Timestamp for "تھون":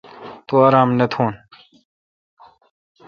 1.11-1.33